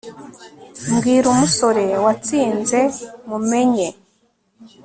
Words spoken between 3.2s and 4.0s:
mumenye